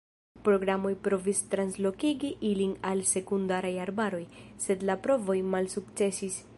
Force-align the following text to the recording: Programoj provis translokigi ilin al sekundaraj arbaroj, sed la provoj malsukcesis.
Programoj 0.45 0.93
provis 1.07 1.41
translokigi 1.51 2.31
ilin 2.51 2.73
al 2.93 3.05
sekundaraj 3.13 3.73
arbaroj, 3.87 4.25
sed 4.69 4.91
la 4.91 4.97
provoj 5.07 5.41
malsukcesis. 5.57 6.45